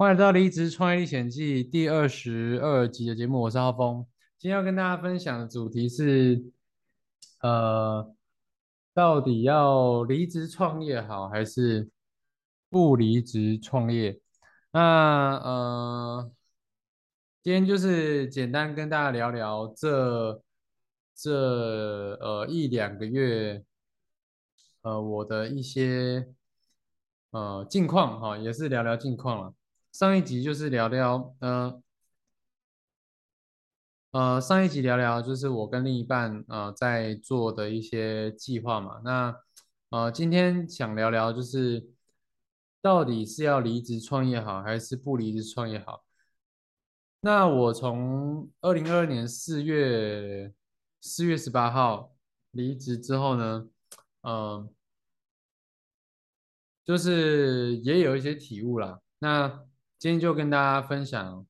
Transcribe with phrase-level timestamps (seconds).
[0.00, 4.06] 欢迎来到《离职创业历险记》第二十二集的节目，我是浩峰。
[4.38, 6.42] 今天要跟大家分享的主题是，
[7.42, 8.10] 呃，
[8.94, 11.90] 到底要离职创业好，还是
[12.70, 14.18] 不离职创业？
[14.70, 16.32] 那呃，
[17.42, 20.42] 今天就是简单跟大家聊聊这
[21.14, 21.30] 这
[22.22, 23.62] 呃一两个月，
[24.80, 26.26] 呃我的一些
[27.32, 29.54] 呃近况哈，也是聊聊近况了。
[29.92, 31.82] 上一集就是聊聊，呃，
[34.12, 39.00] 呃，上一集聊聊就是我跟另一半呃在做的一些计划嘛。
[39.04, 39.36] 那
[39.90, 41.90] 呃，今天想聊聊就是
[42.80, 46.04] 到底是要离职创业好，还是不离职创业好？
[47.20, 50.52] 那我从二零二二年四月
[51.00, 52.14] 四月十八号
[52.52, 53.68] 离职之后呢，
[54.22, 54.72] 嗯，
[56.84, 59.00] 就是也有一些体悟啦。
[59.18, 59.66] 那
[60.00, 61.46] 今天就跟大家分享，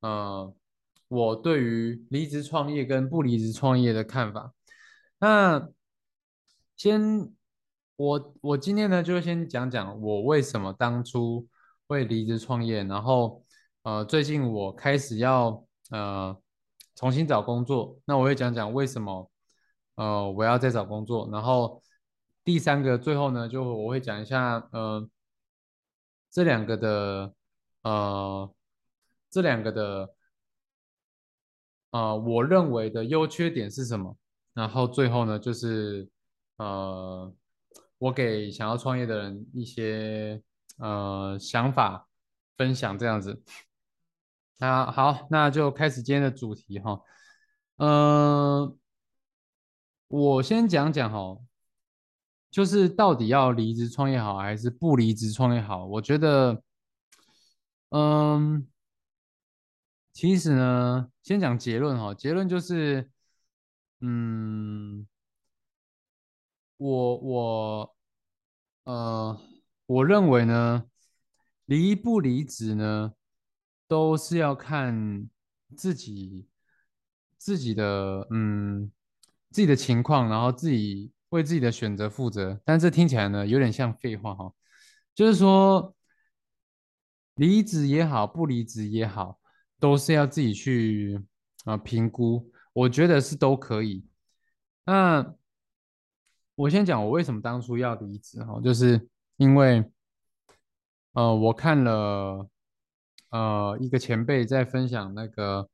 [0.00, 0.50] 呃，
[1.08, 4.54] 我对于离职创业跟不离职创业的看法。
[5.18, 5.68] 那
[6.74, 7.30] 先，
[7.96, 11.46] 我我今天呢就先讲讲我为什么当初
[11.86, 13.44] 会离职创业，然后
[13.82, 16.34] 呃，最近我开始要呃
[16.94, 19.30] 重新找工作，那我会讲讲为什么
[19.96, 21.82] 呃我要再找工作，然后
[22.42, 25.06] 第三个最后呢就我会讲一下呃
[26.30, 27.34] 这两个的。
[27.86, 28.52] 呃，
[29.30, 30.12] 这两个的，
[31.92, 34.16] 呃，我认为的优缺点是什么？
[34.54, 36.10] 然后最后呢，就是
[36.56, 37.32] 呃，
[37.98, 40.42] 我给想要创业的人一些
[40.78, 42.08] 呃想法
[42.56, 43.40] 分享，这样子。
[44.58, 47.00] 那好，那就开始今天的主题哈。
[47.76, 48.76] 嗯，
[50.08, 51.38] 我先讲讲哈，
[52.50, 55.86] 就是到底要离职创业好还是不离职创业好？
[55.86, 56.60] 我觉得。
[57.90, 58.66] 嗯，
[60.12, 62.12] 其实呢，先讲结论哈。
[62.12, 63.08] 结论就是，
[64.00, 65.06] 嗯，
[66.78, 67.96] 我我
[68.84, 69.40] 呃，
[69.86, 70.84] 我认为呢，
[71.64, 73.14] 离不离职呢，
[73.86, 75.30] 都是要看
[75.76, 76.48] 自己
[77.38, 78.90] 自己的嗯
[79.50, 82.60] 自己的情况，然后自己为自己的选择负责。
[82.64, 84.52] 但这听起来呢，有点像废话哈，
[85.14, 85.94] 就是说。
[87.36, 89.38] 离职也好，不离职也好，
[89.78, 91.22] 都是要自己去
[91.64, 92.50] 啊评估。
[92.72, 94.06] 我觉得是都可以。
[94.84, 95.34] 那
[96.54, 99.84] 我先讲我为什么当初要离职哈，就是因为
[101.12, 102.48] 呃我看了
[103.30, 105.68] 呃一个前辈在分享那个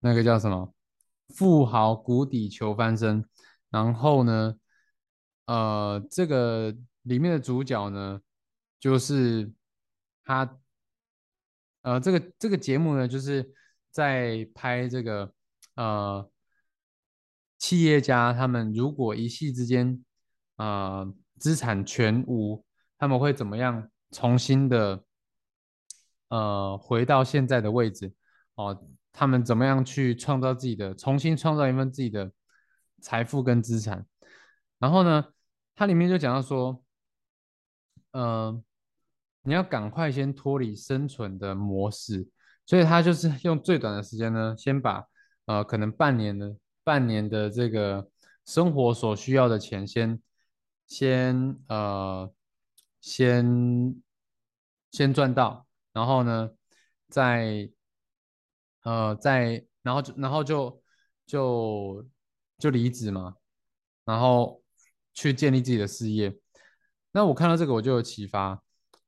[0.00, 0.74] 那个叫什么
[1.28, 3.24] 富豪谷底求翻身，
[3.70, 4.54] 然后呢
[5.46, 8.20] 呃这个里面的主角呢
[8.78, 9.50] 就是。
[10.24, 10.58] 他，
[11.82, 13.54] 呃，这个这个节目呢，就是
[13.90, 15.34] 在拍这个，
[15.74, 16.30] 呃，
[17.58, 20.02] 企业家他们如果一夕之间，
[20.56, 22.64] 呃，资产全无，
[22.96, 25.04] 他们会怎么样重新的，
[26.28, 28.14] 呃，回到现在的位置？
[28.54, 32.32] 哦，他们怎么样去创造自己的，重新创造一份自己的
[33.02, 34.06] 财富跟资产？
[34.78, 35.26] 然后呢，
[35.74, 36.82] 它里面就讲到说，
[38.12, 38.64] 嗯。
[39.46, 42.26] 你要赶快先脱离生存的模式，
[42.64, 45.04] 所以他就是 用最短的时间呢，先把
[45.44, 48.08] 呃可能半年的半年的这个
[48.46, 50.18] 生活所需要的钱先
[50.86, 52.32] 先呃
[53.02, 54.02] 先
[54.90, 56.50] 先赚到，然后呢
[57.08, 57.70] 再
[58.82, 60.82] 呃再然后就然后就
[61.26, 62.06] 就
[62.58, 63.36] 就离职嘛，
[64.06, 64.62] 然后
[65.12, 66.34] 去建立自己的事业。
[67.12, 68.62] 那我看到这个我就有启发。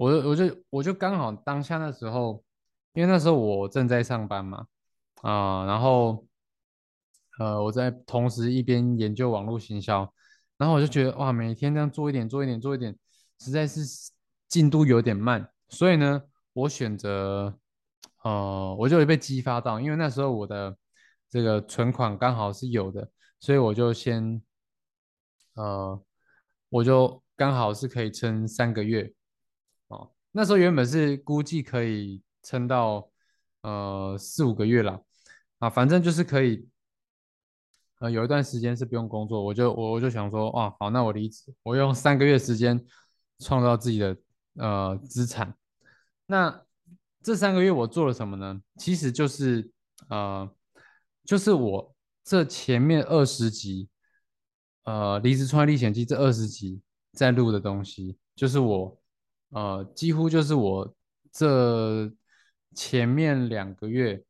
[0.00, 2.42] 我我就我就刚好当下那时候，
[2.94, 4.66] 因为那时候我正在上班嘛，
[5.20, 6.26] 啊，然后
[7.38, 10.10] 呃我在同时一边研究网络行销，
[10.56, 12.96] 然后我就觉得哇，每天这样做一点做一点做一点，
[13.40, 13.82] 实在是
[14.48, 16.22] 进度有点慢，所以呢，
[16.54, 17.58] 我选择
[18.22, 20.74] 呃我就被激发到，因为那时候我的
[21.28, 24.40] 这个存款刚好是有的，所以我就先
[25.56, 26.02] 呃
[26.70, 29.12] 我就刚好是可以撑三个月。
[30.32, 33.10] 那时候原本是估计可以撑到
[33.62, 35.00] 呃四五个月啦，
[35.58, 36.68] 啊，反正就是可以，
[37.98, 42.84] 呃，有一段时间是不用工作，我就我我就想说，啊，好，那我离职，我用三个月时间
[43.40, 44.16] 创造自己的
[44.54, 45.54] 呃资产。
[46.26, 46.64] 那
[47.22, 48.60] 这三个月我做了什么呢？
[48.76, 49.70] 其实就是
[50.08, 50.48] 呃，
[51.24, 53.88] 就是我这前面二十集，
[54.84, 56.80] 呃，离职创业历险记这二十集
[57.12, 58.99] 在录的东西，就是我
[59.50, 60.94] 呃，几乎就是我
[61.32, 62.10] 这
[62.74, 64.22] 前面两个月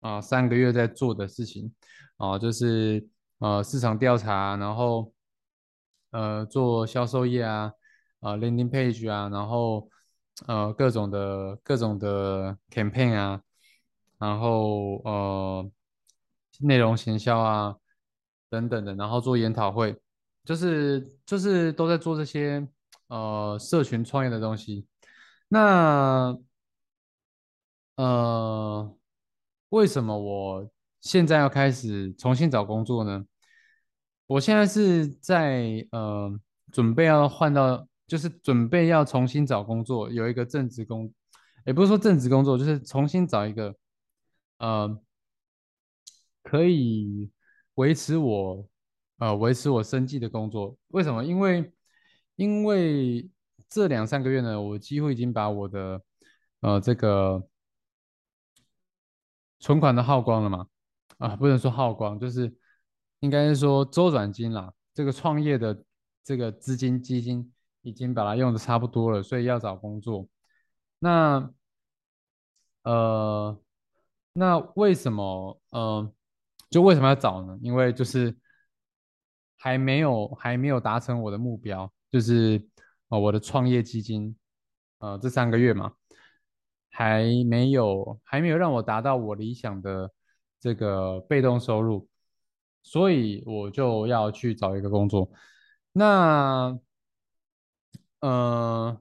[0.00, 1.74] 啊、三个月在做的事情
[2.16, 3.06] 啊、就是
[3.38, 5.12] 呃市场调查，然后
[6.10, 7.72] 呃做销售业啊，
[8.20, 9.90] 啊、landing page 啊，然后
[10.46, 13.42] 呃各种的各种的 campaign 啊，
[14.18, 15.70] 然后呃
[16.60, 17.76] 内容行销啊
[18.48, 19.94] 等等的，然后做研讨会，
[20.44, 22.66] 就是就是都在做这些
[23.08, 24.86] 呃社群创业的东西。
[25.48, 26.36] 那
[27.96, 28.96] 呃，
[29.70, 30.70] 为什么我
[31.00, 33.24] 现在要开始重新找工作呢？
[34.26, 36.38] 我现在是在呃
[36.72, 41.12] 准备要换到，就是准备要重新找工作，有一个正职工，
[41.64, 43.74] 也不是说正职工作，就是重新找一个
[44.58, 45.00] 呃
[46.42, 47.30] 可以
[47.76, 48.68] 维持我
[49.18, 50.76] 呃维持我生计的工作。
[50.88, 51.24] 为什么？
[51.24, 51.72] 因为
[52.36, 53.28] 因为
[53.68, 56.00] 这两三个月呢，我几乎已经把我的
[56.60, 57.42] 呃这个
[59.58, 60.66] 存款都耗光了嘛，
[61.18, 62.54] 啊，不能说耗光，就是
[63.20, 64.72] 应该是说周转金啦。
[64.94, 65.84] 这个创业的
[66.22, 67.52] 这个资金基金
[67.82, 70.28] 已经把它用的差不多了，所以要找工作。
[70.98, 71.50] 那
[72.82, 73.58] 呃，
[74.32, 76.12] 那为什么呃，
[76.70, 77.58] 就为什么要找呢？
[77.60, 78.36] 因为就是
[79.56, 82.66] 还没有还没有达成我的目标，就是
[83.08, 84.36] 呃我的创业基金，
[84.98, 85.92] 呃这三个月嘛。
[86.98, 90.10] 还没有还没有让我达到我理想的
[90.58, 92.08] 这个被动收入，
[92.82, 95.30] 所以我就要去找一个工作。
[95.92, 96.78] 那
[98.20, 98.98] 呃，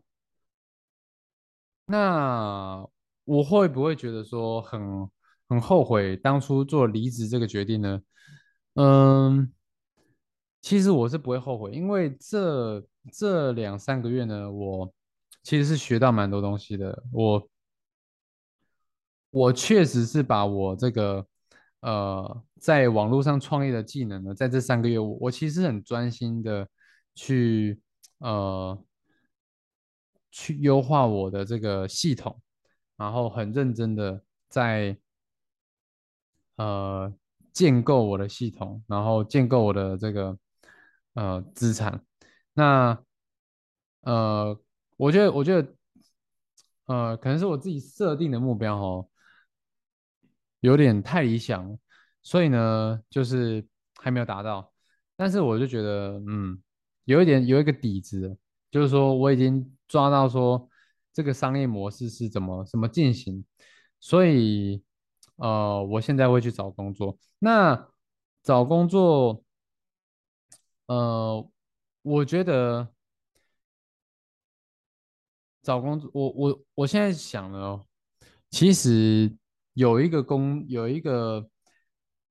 [1.86, 2.86] 那
[3.24, 5.10] 我会不会觉得说很
[5.48, 8.02] 很后悔当初做离职这个决定呢？
[8.74, 9.54] 嗯，
[10.66, 12.84] 其实我是不会后悔，因为这
[13.14, 14.92] 这两三个月呢，我
[15.44, 17.04] 其实是学到蛮多东西的。
[17.12, 17.48] 我
[19.30, 21.24] 我确实是把我这个
[21.82, 26.68] 呃在网络上创业的技能呢，在这三个月，我我其实很专心的
[27.14, 27.80] 去
[28.18, 28.84] 呃
[30.32, 32.42] 去优化我的这个系统，
[32.98, 34.20] 然后很认真的
[34.50, 34.98] 在
[36.56, 37.14] 呃
[37.54, 40.36] 建构我的系统，然后建构我的这个
[41.16, 42.06] 呃资产。
[42.54, 43.04] 那
[44.02, 44.58] 呃，
[44.96, 45.76] 我觉得我觉得
[46.86, 49.10] 呃，可能是我自己设定的目标哦。
[50.62, 51.78] 有点太理想，
[52.24, 53.68] 所以呢，就是
[54.02, 54.74] 还没有达到。
[55.16, 56.60] 但是我就觉得，嗯，
[57.04, 58.36] 有一点有一个底子
[58.72, 60.68] 就是说我已经抓到说
[61.14, 63.46] 这个商业模式是怎么怎么进行，
[64.00, 64.84] 所以
[65.36, 67.16] 呃，我现在会去找工作。
[67.38, 67.90] 那
[68.42, 69.45] 找工作，
[70.88, 71.52] 呃，
[72.02, 72.92] 我觉得。
[75.64, 77.88] 找工作，我我我现在想了哦，
[78.52, 79.36] 其实
[79.74, 81.50] 有一个工，有一个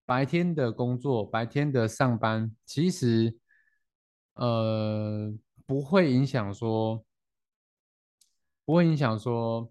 [0.07, 3.37] 白天的工作，白天的上班，其实
[4.35, 5.35] 呃
[5.67, 7.05] 不会影响说，
[8.65, 9.69] 不会影响说，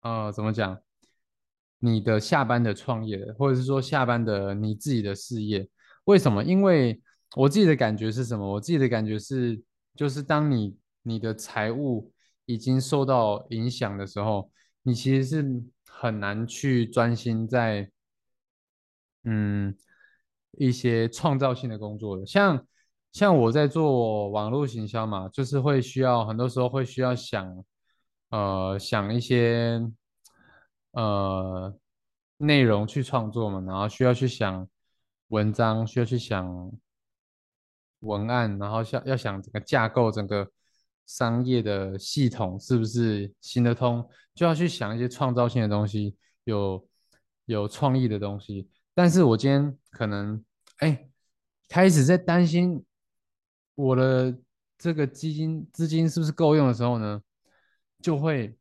[0.00, 0.82] 呃怎么讲，
[1.78, 5.68] 你的下班的创业，或者是说下班的你自己的事业，
[6.06, 6.42] 为什么？
[6.42, 7.00] 因为
[7.34, 8.46] 我自己的感觉是什么？
[8.46, 9.60] 我自己的感觉是，
[9.94, 12.12] 就是当你你的财务
[12.46, 14.50] 已经受到影响的时候，
[14.82, 17.90] 你其实是很难去专心在
[19.24, 19.76] 嗯
[20.52, 22.24] 一些创造性的工作的。
[22.24, 22.66] 像
[23.12, 27.64] 像我在做网络行销嘛，就是会需要很多时候会需要想
[28.30, 29.80] 呃想一些
[30.92, 31.76] 呃
[32.38, 34.68] 内容去创作嘛，然后需要去想
[35.28, 36.70] 文章，需要去想
[38.00, 40.50] 文案，然后想要想整个架构，整个
[41.06, 46.88] 商业的系统是不是行得通，就要去想一些创造性的东西，有
[47.46, 48.68] 有创意的东西。
[48.94, 50.44] 但是我今天可能
[50.78, 51.08] 哎
[51.68, 52.84] 开始在担心
[53.74, 54.38] 我的
[54.78, 57.20] 这个基金资金是不是够用的时候呢，
[58.00, 58.56] 就会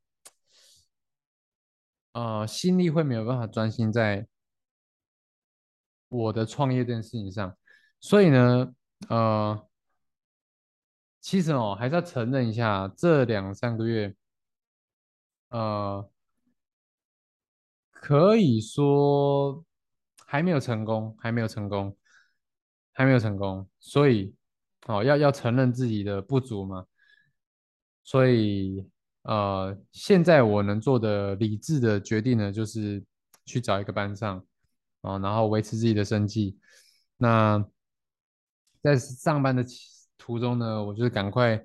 [2.14, 4.28] 呃心力会没有办法专心在
[6.10, 7.58] 我的创业这件事情上，
[8.00, 8.74] 所以呢，
[9.10, 9.68] 呃，
[11.20, 14.16] 其实哦，还是要承认一下，这两三个月，
[15.50, 16.10] 呃，
[17.92, 19.64] 可以说
[20.26, 21.96] 还没有成功，还没有成功，
[22.94, 24.36] 还没有成功，所以
[24.88, 26.86] 哦，要要承认自己的不足嘛。
[28.04, 28.88] 所以
[29.24, 33.04] 呃，现在我能做的理智的决定呢，就是
[33.46, 34.46] 去找一个班上
[35.02, 36.60] 啊，然后维持自己的生计。
[37.18, 37.66] 那
[38.86, 39.66] 在上班的
[40.16, 41.60] 途中呢，我就是赶快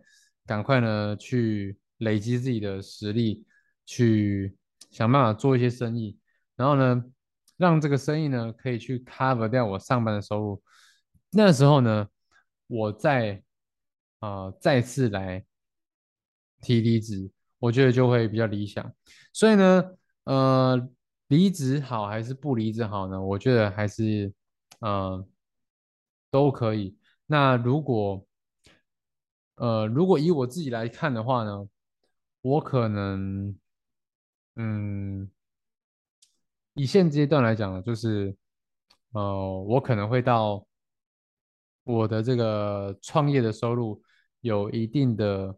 [0.46, 3.44] 赶快呢去累积自己的实力，
[3.84, 4.56] 去
[4.90, 6.18] 想办法做一些生意。
[6.56, 7.04] 然后呢，
[7.58, 10.62] 让这个生意呢可以去 cover 掉我上班的收入。
[11.30, 12.08] 那时候呢，
[12.68, 13.42] 我再
[14.20, 15.44] 啊、再次来
[16.62, 18.90] 提离职，我觉得就会比较理想。
[19.34, 19.84] 所以呢，
[20.24, 20.88] 呃，
[21.28, 23.20] 离职好还是不离职好呢？
[23.22, 24.32] 我觉得还是
[24.80, 25.22] 呃
[26.30, 26.96] 都可以。
[27.30, 28.26] 那如果
[29.54, 31.68] 呃如果以我自己来看的话呢，
[32.42, 33.56] 我可能
[34.56, 35.30] 嗯。
[36.74, 38.34] 以现阶段来讲呢，就是
[39.12, 40.64] 呃，我可能会到
[41.84, 44.00] 我的这个创业的收入
[44.40, 45.54] 有一定的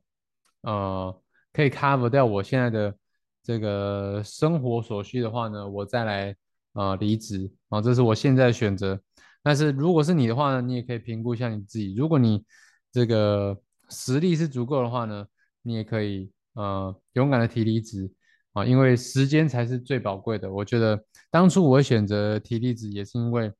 [0.62, 2.96] 呃，可以 cover 掉我现在的
[3.42, 6.34] 这个生活所需的话呢，我再来
[6.72, 8.98] 呃离职啊，这是我现在选择。
[9.42, 12.44] 但是如果是你的话呢，你也可以评估一下你自己，如果你
[12.90, 15.26] 这个实力是足够的话呢，
[15.62, 18.11] 你也可以呃勇敢的提离职。
[18.54, 20.52] 啊，因为时间才是最宝贵的。
[20.52, 23.50] 我觉得当初我选择提离职，也是因为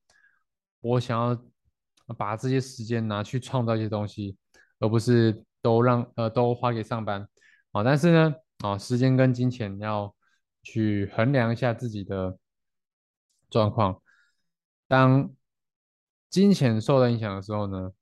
[0.83, 4.37] 我想要把这些时间拿去创造一些东西，
[4.81, 7.27] 而不是都让呃都花给上班。
[7.71, 10.15] 啊，但是呢，啊，时间跟金钱要
[10.63, 12.37] 去衡量一下自己的
[13.49, 13.99] 状况。
[14.87, 15.33] 当
[16.33, 17.93] 金钱受到影响的时候呢，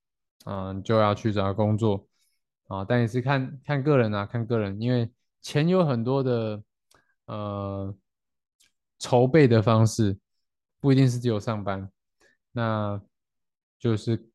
[0.46, 2.06] 嗯，就要去找工作。
[2.68, 6.62] 啊，但也是看看个人啊，看个人，因为钱有很多的。
[7.26, 7.94] 呃，
[8.98, 10.18] 筹备的方式
[10.80, 11.88] 不一定是只有上班，
[12.50, 13.00] 那
[13.78, 14.28] 就是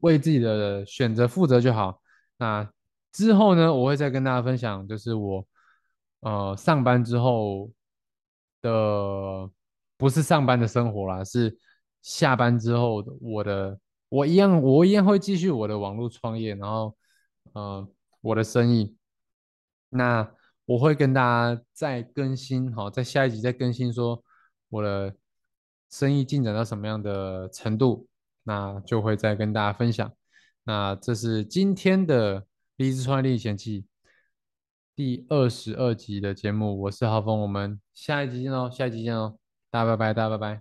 [0.00, 2.00] 为自己的选择负责就好。
[2.38, 2.66] 那
[3.12, 5.46] 之后呢，我会再跟大家分享，就是我
[6.20, 7.70] 呃上班之后
[8.62, 9.50] 的
[9.98, 11.54] 不是上班的生活啦，是
[12.02, 13.78] 下班之后我的
[14.08, 16.96] 我一样我一样会继续我的网络创业，然后
[17.52, 17.88] 呃
[18.20, 18.96] 我的生意。
[19.88, 20.28] 那
[20.64, 24.22] 我会跟大家再更新，好，在下一集再更新说
[24.68, 25.14] 我的
[25.90, 28.08] 生意进展到什么样的程度，
[28.42, 30.10] 那就会再跟大家分享。
[30.64, 33.84] 那这是今天的励志创业历险记
[34.94, 39.38] 第二十二集的节目，我是浩峰，我们下一集见喽，下一集见喽，
[39.70, 40.60] 大家拜拜，大家拜拜。